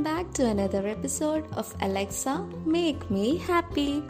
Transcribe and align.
back 0.00 0.38
to 0.38 0.42
another 0.42 0.86
episode 0.86 1.42
of 1.58 1.76
Alexa 1.76 2.54
Make 2.68 3.12
me 3.12 3.36
happy 3.36 4.00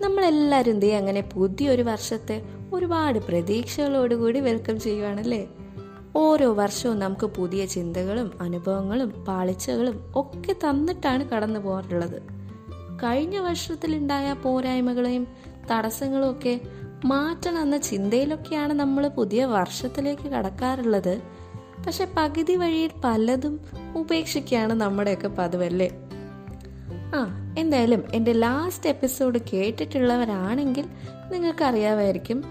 നമ്മളെല്ലാവരും 0.00 0.80
ദേ 0.80 0.96
അങ്ങനെ 0.96 1.20
പുതിയൊരു 1.20 1.82
വർഷത്തെ 1.82 2.42
ഒരുപാട് 2.72 3.18
പ്രതീക്ഷകളോടുകൂടി 3.18 4.40
വെൽക്കം 4.40 4.80
ചെയ്യുവാണല്ലേ? 4.80 5.48
ഓരോ 6.16 6.52
വർഷവും 6.52 6.98
നമുക്ക് 6.98 7.26
പുതിയ 7.26 7.64
ചിന്തകളും 7.64 8.32
അനുഭവങ്ങളും 8.40 9.24
പാളിച്ചകളും 9.24 10.12
ഒക്കെ 10.16 10.52
തന്നിട്ടാണ് 10.52 11.28
കടന്നു 11.28 11.60
പോകാറുള്ളത്. 11.60 12.22
കഴിഞ്ഞ 13.04 13.38
വർഷത്തിലുണ്ടായ 13.38 14.32
പോരായ്മകളെയും 14.32 15.26
തടസ്സങ്ങളും 15.70 16.30
ഒക്കെ 16.30 16.60
മാറ്റണം 17.04 17.62
എന്ന 17.62 17.76
ചിന്തയിലൊക്കെയാണ് 17.76 18.72
നമ്മൾ 18.72 19.08
പുതിയ 19.08 19.44
വർഷത്തിലേക്ക് 19.44 20.28
കടക്കാറുള്ളത്. 20.28 21.35
പക്ഷെ 21.86 22.08
പകുതി 22.16 22.56
വഴിയിൽ 22.56 22.90
പലതും 23.04 23.60
ഉപേക്ഷിക്കുകയാണ് 23.96 24.72
നമ്മുടെയൊക്കെ 24.72 25.28
പതിവല്ലേ? 25.28 25.90
ആ 27.14 27.54
എന്തായാലും 27.58 28.04
എന്റെ 28.14 28.32
ലാസ്റ്റ് 28.32 28.88
എപ്പിസോഡ് 28.88 29.38
കേട്ടിട്ടുള്ളവരാണെങ്കിൽ 29.52 30.84
നിങ്ങൾക്കറിയാമായിരിക്കും. 31.32 32.44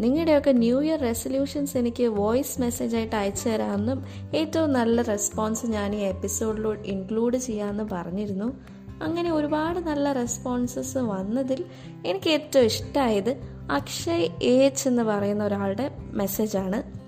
നിങ്ങളുടെയൊക്കെ 0.00 0.52
ന്യൂ 0.52 0.82
ഇയർ 0.82 0.98
റെസൊല്യൂഷൻസ് 0.98 1.78
എനിക്ക് 1.78 2.06
വോയിസ് 2.06 2.60
മെസ്സേജ് 2.60 2.96
ആയിട്ട് 2.96 3.16
അയച്ചു 3.16 3.48
തരാമെന്നും 3.48 4.04
ഏറ്റവും 4.34 4.72
നല്ല 4.72 5.02
റെസ്പോൺസ് 5.02 5.66
ഞാൻ 5.66 5.94
ഈ 5.94 5.98
എപ്പിസോഡിലൂടെ 5.98 6.80
ഇൻക്ലൂഡ് 6.80 7.36
ചെയ്യാമെന്ന് 7.36 7.88
പറഞ്ഞിരുന്നു. 7.92 8.52
അങ്ങനെ 9.02 9.32
ഒരുപാട് 9.32 9.78
നല്ല 9.78 10.12
റെസ്പോൺസസ് 10.12 10.98
വന്നതിൽ 10.98 11.64
എനിക്ക് 12.06 12.30
ഏറ്റവും 12.30 12.64
ഇഷ്ടമായത് 12.64 13.36
അക്ഷയ് 13.70 14.28
എച്ച് 14.42 14.88
എന്ന് 14.88 15.02
പറയുന്ന 15.02 15.44
ഒരാളുടെ 15.44 15.90
മെസ്സേജാണ് 15.98 17.03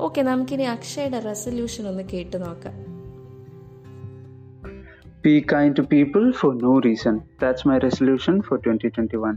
ഓക്കെ 0.00 0.22
നമുക്കിനി 0.22 0.64
അക്ഷയുടെ 0.72 1.20
റെസൊല്യൂഷൻ 1.22 1.86
ഒന്ന് 1.88 2.06
കേട്ടു 2.12 2.38
നോക്കാം 2.38 2.76
Be 5.24 5.32
kind 5.42 5.72
to 5.76 5.82
people 5.84 6.26
for 6.32 6.50
no 6.56 6.72
reason. 6.80 7.14
That's 7.40 7.62
my 7.64 7.76
resolution 7.78 8.34
for 8.42 8.56
2021. 8.58 9.32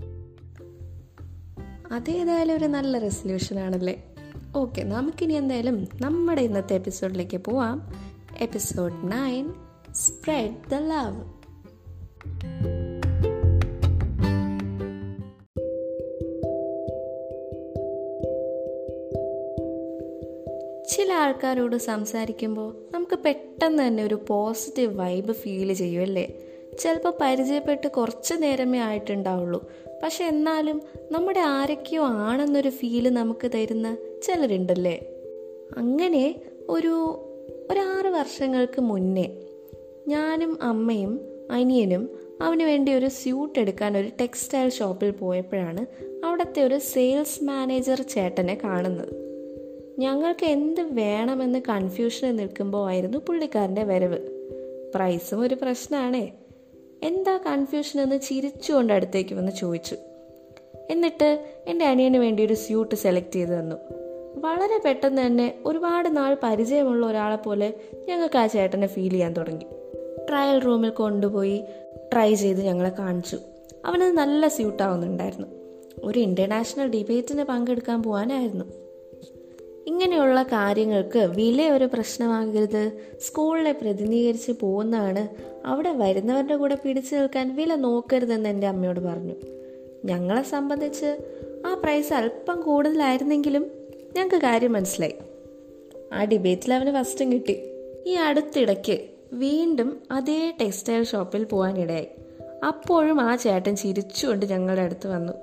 അതേതായാലും 1.94 2.54
ഒരു 2.56 2.68
നല്ല 2.68 3.00
റെസൊല്യൂഷൻ 3.00 3.60
ആണല്ലേ 3.60 3.96
ഓക്കെ 4.56 4.82
നമുക്കിനി 4.84 5.34
എന്തായാലും 5.34 5.78
നമ്മുടെ 6.02 6.42
ഇന്നത്തെ 6.42 6.76
എപ്പിസോഡിലേക്ക് 6.76 7.40
പോവാം 7.40 7.80
episode 8.42 8.98
nine 9.12 9.46
spread 9.96 10.56
the 10.72 10.80
love 10.86 11.20
ചില 20.92 21.14
ആൾക്കാരോട് 21.14 21.76
സംസാരിക്കുമ്പോൾ 21.76 22.76
നമുക്ക് 22.92 23.20
പെട്ടെന്ന് 23.20 23.88
തന്നെ 23.88 24.04
ഒരു 24.04 24.22
പോസിറ്റീവ് 24.28 25.00
വൈബ് 25.00 25.34
ഫീൽ 25.34 25.74
ചെയ്യുമല്ലേ 25.74 26.40
ചിലപ്പോൾ 26.80 27.14
പരിചയപ്പെട്ട് 27.22 27.88
കുറച്ച് 27.88 28.34
നേരമേ 28.38 28.80
ആയിട്ടുണ്ടാവുള്ളൂ. 28.80 29.70
പക്ഷെ 30.04 30.26
എന്നാലും 30.26 30.82
നമ്മുടെ 31.12 31.40
ആരൊക്കെയോ 31.40 32.04
ആണെന്നൊരു 32.04 32.70
ഫീൽ 32.70 33.10
നമുക്ക് 33.10 33.52
തരുന്ന 33.56 33.98
ചിലരുണ്ടല്ലേ? 34.24 35.00
അങ്ങനെ 35.78 36.36
ഒരു 36.70 36.94
ഒരാറ് 37.72 38.08
വർഷങ്ങൾക്ക് 38.08 38.82
മുന്നേ 38.82 39.38
ഞാനും 40.08 40.64
അമ്മയും 40.64 41.22
അനിയനും 41.52 42.10
അവന് 42.42 42.64
വേണ്ടി 42.64 42.94
ഒരു 42.94 43.08
സ്യൂട്ട് 43.08 43.60
എടുക്കാൻ 43.60 43.98
ഒരു 43.98 44.08
ടെക്സ്റ്റൈൽ 44.22 44.70
ഷോപ്പിൽ 44.70 45.12
പോയപ്പോഴാണ് 45.12 45.86
അവിടുത്തെ 46.26 46.62
ഒരു 46.62 46.78
സെയിൽസ് 46.78 47.44
മാനേജർ 47.44 48.02
ചേട്ടനെ 48.02 48.58
കാണുന്നത്. 48.64 49.21
ഞങ്ങൾക്ക് 50.02 50.46
എന്ത് 50.46 50.82
വേണമെന്ന് 50.82 51.60
കൺഫ്യൂഷനിൽ 51.70 52.36
നിൽക്കുമ്പോൾ 52.36 52.88
ആയിരുന്നു 52.88 53.18
പുള്ളിക്കാരന്റെ 53.18 53.84
വരവ്. 53.84 54.18
പ്രൈസും 54.96 55.42
ഒരു 55.42 55.56
പ്രശ്നമാണേ 55.62 56.34
എന്താ 57.04 57.38
കൺഫ്യൂഷൻ 57.38 58.02
എന്ന് 58.02 58.20
ചിരിച്ചുകൊണ്ട് 58.20 58.94
അടുത്തേക്ക് 58.94 59.36
വന്ന് 59.36 59.52
ചോദിച്ചു. 59.52 59.96
എന്നിട്ട് 60.90 61.30
എന്റെ 61.68 61.86
അനിയന് 61.86 62.18
വേണ്ടി 62.18 62.46
ഒരു 62.46 62.54
സ്യൂട്ട് 62.54 62.96
സെലക്ട് 62.96 63.32
ചെയ്ത് 63.32 63.50
തന്നു. 63.50 63.76
വളരെ 64.36 64.82
പെട്ടെന്ന് 64.86 65.22
തന്നെ 65.22 65.54
ഒരുപാട് 65.66 66.18
നാൾ 66.18 66.38
പരിചയമുള്ള 66.44 67.06
ഒരാളെ 67.06 67.36
പോലെ 67.36 67.74
ഞങ്ങൾക്ക് 68.10 68.38
ആ 68.38 68.48
ചേട്ടനെ 68.48 68.88
ഫീൽ 68.88 69.10
ചെയ്യാൻ 69.10 69.34
തുടങ്ങി. 69.34 69.66
ട്രയൽ 70.30 70.60
റൂമിൽ 70.60 70.90
കൊണ്ടുപോയി 70.90 71.64
ട്രൈ 72.14 72.34
ചെയ്ത് 72.34 72.62
ഞങ്ങളെ 72.62 72.90
കാണിച്ചു. 72.90 73.38
അവനത് 73.86 74.12
നല്ല 74.12 74.48
സ്യൂട്ടാവുന്നുണ്ടായിരുന്നു 74.48 75.48
ഒരു 76.04 76.20
ഇന്റർനാഷണൽ 76.20 76.88
ഡിബേറ്റിന് 76.88 77.44
പങ്കെടുക്കാൻ 77.44 78.04
പോകാനായിരുന്നു 78.04 78.66
ഇങ്ങനെയുള്ള 79.88 80.44
കാര്യങ്ങൾക്ക് 80.44 81.20
വില 81.20 81.70
ഒരു 81.70 81.86
പ്രശ്നമാകരുത്. 81.86 82.92
സ്കൂളിനെ 83.22 83.72
പ്രതിനിധീകരിച്ച് 83.72 84.52
പോകുന്നതാണ്. 84.52 85.28
അവിടെ 85.66 85.92
വരുന്നവരുടെ 85.92 86.56
കൂടെ 86.56 86.76
പിടിച്ചു 86.76 87.16
നിൽക്കാൻ 87.16 87.56
വില 87.56 87.76
നോക്കരുതെന്ന് 87.76 88.50
എന്റെ 88.50 88.68
അമ്മയോട് 88.68 89.00
പറഞ്ഞു. 89.00 89.34
ഞങ്ങളെ 90.06 90.42
സംബന്ധിച്ച് 90.42 91.18
ആ 91.66 91.74
പ്രൈസ് 91.74 92.14
അല്പം 92.14 92.62
കൂടുതലായിരുന്നെങ്കിലും 92.62 93.72
ഞങ്ങൾക്ക് 94.16 94.36
കാര്യം 94.36 94.74
മനസ്സിലായി. 94.74 95.14
ആ 96.14 96.24
ഡിബേറ്റിൽ 96.24 96.74
അവന് 96.74 97.04
ഫസ്റ്റും 97.04 97.32
കിട്ടി. 97.32 97.60
ഈ 98.06 98.14
അടുത്തിടയ്ക്ക് 98.14 99.00
വീണ്ടും 99.34 100.00
അതേ 100.12 100.54
ടെക്സ്റ്റൈൽ 100.62 101.04
ഷോപ്പിൽ 101.04 101.44
പോകാനിടയായി. 101.44 102.08
അപ്പോഴും 102.68 103.22
ആ 103.22 103.36
ചേട്ടൻ 103.36 103.76
ചിരിച്ചുകൊണ്ട് 103.76 104.46
ഞങ്ങളുടെ 104.46 104.82
അടുത്ത് 104.82 105.08
വന്നു. 105.08 105.34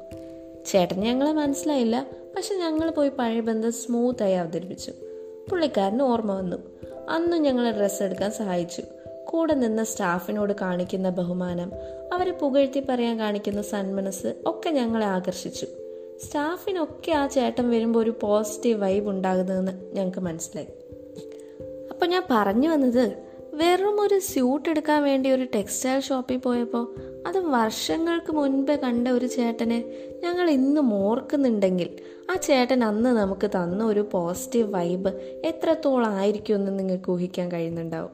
ചേട്ടൻ 0.66 1.00
ഞങ്ങളെ 1.00 1.32
മനസ്സിലായില്ല. 1.32 2.06
പക്ഷെ 2.36 2.54
ഞങ്ങൾ 2.54 2.90
പോയി 2.90 3.08
പഴയ 3.08 3.40
ബന്ധം 3.40 3.72
സ്മൂത്തായി 3.72 4.34
അവതരിപ്പിച്ചു. 4.34 4.92
പുള്ളിക്കാരന് 5.50 6.02
ഓർമ്മ 6.02 6.34
വന്നു. 6.34 6.56
അന്നും 7.08 7.42
ഞങ്ങളെ 7.42 7.72
ഡ്രസ്സ് 7.72 8.02
എടുക്കാൻ 8.02 8.30
സഹായിച്ചു. 8.30 8.82
കൂടെ 9.24 9.54
നിന്ന 9.54 9.84
സ്റ്റാഫിനോട് 9.84 10.52
കാണിക്കുന്ന 10.60 11.10
ബഹുമാനം 11.10 11.72
അവരെ 12.14 12.30
പുകഴ്ത്തി 12.30 12.82
പറയാൻ 12.88 13.18
കാണിക്കുന്ന 13.18 13.62
സന്മനസ് 13.62 14.34
ഒക്കെ 14.46 14.70
ഞങ്ങളെ 14.70 15.06
ആകർഷിച്ചു. 15.06 15.66
സ്റ്റാഫിനൊക്കെ 16.24 17.12
ആ 17.12 17.26
ചേട്ടൻ 17.26 17.70
വരുമ്പോൾ 17.70 18.00
ഒരു 18.00 18.14
പോസിറ്റീവ് 18.20 18.82
വൈബ് 18.82 19.08
ഉണ്ടാകുന്നതെന്ന് 19.08 19.72
ഞങ്ങൾക്ക് 19.94 20.18
മനസ്സിലായി. 20.18 20.66
അപ്പോൾ 21.90 22.06
ഞാൻ 22.06 22.22
പറഞ്ഞു 22.30 22.68
വന്നത് 22.68 23.27
വെറും 23.58 24.00
ഒരു 24.00 24.18
സ്യൂട്ട് 24.18 24.68
എടുക്കാൻ 24.68 25.02
വേണ്ടി 25.02 25.30
ഒരു 25.30 25.46
ടെക്സ്റ്റൈൽ 25.54 26.00
ഷോപ്പിൽ 26.00 26.36
പോയപ്പോൾ 26.36 26.94
അത് 27.26 27.38
വർഷങ്ങൾക്ക് 27.38 28.32
മുൻപ് 28.32 28.72
കണ്ട 28.72 29.08
ഒരു 29.08 29.26
ചേട്ടനെ 29.26 29.84
ഞങ്ങൾ 30.22 30.50
ഇന്നും 30.50 30.94
ഓർക്കുന്നുണ്ടെങ്കിൽ 30.94 31.96
ആ 32.30 32.36
ചേട്ടൻ 32.36 32.84
അന്ന് 32.84 33.10
നമുക്ക് 33.10 33.46
തന്ന 33.46 33.84
ഒരു 33.84 34.08
പോസിറ്റീവ് 34.12 34.74
വൈബ് 34.74 35.08
എത്രത്തോളം 35.44 36.12
ആയിരിക്കുമെന്ന് 36.12 36.78
നിങ്ങൾക്ക് 36.78 37.12
ഊഹിക്കാൻ 37.12 37.52
കഴിയുന്നുണ്ടാവും. 37.52 38.10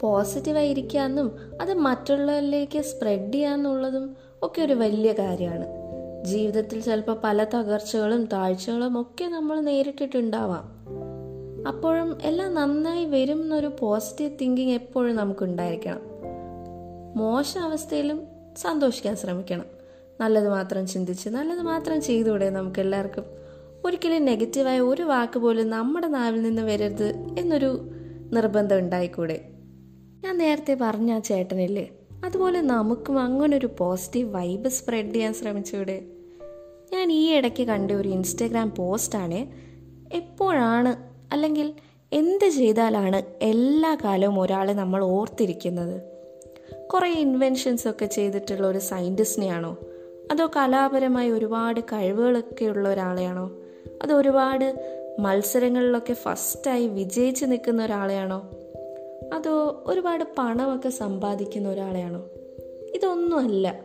പോസിറ്റീവായിരിക്കാമെന്നും 0.00 1.38
അത് 1.60 1.74
മറ്റുള്ളവരിലേക്ക് 1.74 2.80
സ്പ്രെഡ് 2.80 3.34
ചെയ്യാന്നുള്ളതും 3.34 4.16
ഒക്കെ 4.42 4.62
ഒരു 4.62 4.72
വലിയ 4.72 5.12
കാര്യമാണ്. 5.12 5.66
ജീവിതത്തിൽ 6.24 6.80
ചിലപ്പോൾ 6.80 7.20
പല 7.24 7.44
തകർച്ചകളും 7.44 8.24
താഴ്ചകളും 8.24 9.00
ഒക്കെ 9.00 9.24
നമ്മൾ 9.24 9.60
നേരിട്ടിട്ടുണ്ടാവാം. 9.60 10.83
അപ്പോഴും 11.68 12.18
എല്ലാം 12.22 12.54
നന്നായി 12.54 13.04
വരും 13.04 13.42
എന്നൊരു 13.42 13.72
പോസിറ്റീവ് 13.80 14.30
തിങ്കിങ് 14.40 14.70
എപ്പോഴും 14.70 15.16
നമുക്കുണ്ടായിരിക്കണം. 15.16 16.00
മോശം 17.16 17.60
അവസ്ഥയിലും 17.60 18.22
സന്തോഷിക്കാൻ 18.56 19.16
ശ്രമിക്കണം. 19.16 19.64
നല്ലത് 20.20 20.48
മാത്രം 20.48 20.86
ചിന്തിച്ച് 20.86 21.28
നല്ലത് 21.28 21.62
മാത്രം 21.62 22.02
ചെയ്തുകൂടെ 22.02 22.50
നമുക്ക് 22.50 22.80
എല്ലാവർക്കും 22.80 23.24
ഒരിക്കലും 23.84 24.24
നെഗറ്റീവായ 24.24 24.80
ഒരു 24.80 25.02
വാക്ക് 25.02 25.38
പോലും 25.38 25.70
നമ്മുടെ 25.70 26.06
നാവിൽ 26.06 26.42
നിന്ന് 26.42 26.62
വരരുത് 26.62 27.14
എന്നൊരു 27.38 27.90
നിർബന്ധം 28.32 28.78
ഉണ്ടായിക്കൂടെ? 28.78 29.48
ഞാൻ 30.24 30.38
നേരത്തെ 30.38 30.78
പറഞ്ഞ 30.80 31.12
ആ 31.12 31.18
ചേട്ടനില്ലേ? 31.18 31.90
അതുപോലെ 32.24 32.60
നമുക്കും 32.60 33.18
അങ്ങനെ 33.18 33.56
ഒരു 33.56 33.68
പോസിറ്റീവ് 33.78 34.34
വൈബ് 34.34 34.68
സ്പ്രെഡ് 34.68 35.14
ചെയ്യാൻ 35.14 35.34
ശ്രമിച്ചൂടെ? 35.34 36.02
ഞാൻ 36.92 37.12
ഈ 37.12 37.32
ഇടയ്ക്ക് 37.32 37.62
കണ്ട 37.62 37.90
ഒരു 37.90 38.08
ഇൻസ്റ്റഗ്രാം 38.08 38.72
പോസ്റ്റാണ് 38.78 39.46
എപ്പോഴാണ് 40.16 41.13
അല്ലെങ്കിൽ 41.34 41.72
എന്ത് 42.12 42.48
ചെയ്താലാണ് 42.48 43.22
എല്ലാ 43.42 43.96
കാലവും 44.04 44.40
ഒരാളെ 44.40 44.72
നമ്മൾ 44.72 45.04
ഓർത്തിരിക്കുന്നത്? 45.04 46.02
കുറേ 46.86 47.12
ഇൻവെൻഷൻസ് 47.12 47.88
ഒക്കെ 47.88 48.06
ചെയ്തിട്ടുള്ള 48.06 48.66
ഒരു 48.66 48.78
സയന്റിസ്റ്റിനെയാണോ 48.78 49.78
അതോ 50.30 50.46
കലാപരമായി 50.56 51.30
ഒരുപാട് 51.30 51.80
കഴിവുകളൊക്കെ 51.80 52.64
ഉള്ള 52.64 52.88
ഒരാളെയാണോ? 52.88 53.56
അതോ 54.02 54.16
ഒരുപാട് 54.16 54.74
മത്സരങ്ങളിലൊക്കെ 55.18 56.12
ഫസ്റ്റായി 56.12 56.86
വിജയിച്ച് 56.86 57.44
നിൽക്കുന്ന 57.44 57.84
ഒരാളെയാണോ? 57.84 58.50
അതോ 59.34 59.84
ഒരുപാട് 59.86 60.24
പണമൊക്കെ 60.38 60.88
സമ്പാദിക്കുന്ന 60.88 61.68
ഒരാളെയാണോ? 61.68 62.26
ഇതൊന്നുമല്ല. 62.94 63.80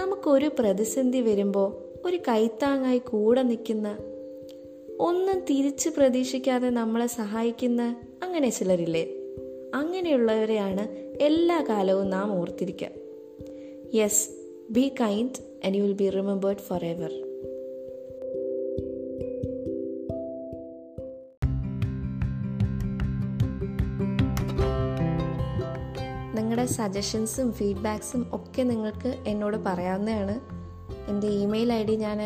നമുക്കൊരു 0.00 0.50
പ്രതിസന്ധി 0.58 1.18
വരുമ്പോൾ 1.18 1.76
ഒരു 2.08 2.16
കൈത്താങ്ങായി 2.28 2.98
കൂടെ 2.98 3.42
നിൽക്കുന്ന 3.42 3.98
ഒന്നും 5.00 5.38
തിരിച്ച് 5.50 5.88
പ്രതീക്ഷിക്കാതെ 5.88 6.70
നമ്മളെ 6.70 7.06
സഹായിക്കുന്ന 7.06 7.96
അങ്ങനെ 8.22 8.48
ചിലരില്ലേ? 8.50 9.02
അങ്ങനെയുള്ളവരെയാണ് 9.74 10.88
എല്ലാ 11.22 11.64
കാലവും 11.68 12.10
നാം 12.10 12.32
ഓർത്തിരിക്കുക 12.40 12.88
yes 13.94 14.28
be 14.70 14.92
kind 15.00 15.66
and 15.66 15.76
you 15.76 15.82
will 15.82 15.92
be 15.92 16.08
remembered 16.08 16.58
forever 16.84 17.10
നിങ്ങളുടെ 26.34 26.66
സജഷൻസും 26.66 27.52
ഫീഡ്ബാക്സും 27.52 28.26
ഒക്കെ 28.32 28.62
നിങ്ങൾക്ക് 28.62 29.14
എന്നോട് 29.26 29.56
പറയാവുന്നതാണ്. 29.56 30.40
എന്റെ 31.10 31.26
ഇമെയിൽ 31.26 31.72
ഐ 31.72 31.84
ഡി 31.84 31.96
ഞാൻ 31.96 32.18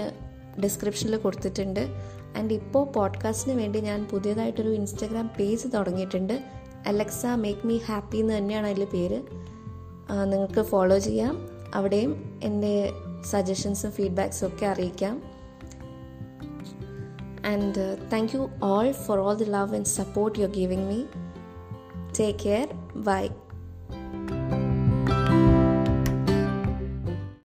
ഡിസ്ക്രിപ്ഷനിൽ 0.62 1.16
കൊടുത്തിട്ടുണ്ട്. 1.16 1.86
ആൻഡ് 2.36 2.54
ഇപ്പോൾ 2.54 2.86
പോഡ്കാസ്റ്റിന് 2.86 3.58
വേണ്ടി 3.58 3.80
ഞാൻ 3.80 4.08
പുതിയതായിട്ടൊരു 4.12 4.68
ഇൻസ്റ്റഗ്രാം 4.68 5.30
പേജ് 5.38 5.68
തുടങ്ങിയിട്ടുണ്ട്. 5.74 6.44
അലക്സ 6.86 7.26
മേക്ക് 7.26 7.66
മീ 7.66 7.78
ഹാപ്പി 7.78 8.16
എന്ന് 8.16 8.36
തന്നെയാണ് 8.36 8.66
അതിൽ 8.66 8.84
പേര്. 8.84 9.22
നിങ്ങൾക്ക് 10.24 10.62
ഫോളോ 10.62 10.98
ചെയ്യാം. 10.98 11.48
അവിടെയും 11.74 12.40
എന്റെ 12.44 12.90
സജഷൻസും 13.30 13.90
ഫീഡ്ബാക്സും 13.90 14.46
ഒക്കെ 14.46 14.66
അറിയിക്കാം. 14.66 15.22
And 17.46 17.96
thank 18.12 18.36
you 18.36 18.50
all 18.62 18.92
for 18.92 19.18
all 19.18 19.34
the 19.34 19.44
love 19.44 19.74
and 19.74 19.86
support 19.86 20.38
you 20.38 20.46
you're 20.46 20.78
me 20.78 21.02
take 22.20 22.38
care 22.38 22.68
bye. 22.96 23.28